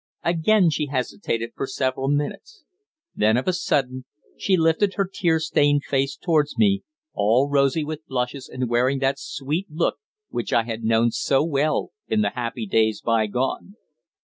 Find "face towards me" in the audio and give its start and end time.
5.83-6.81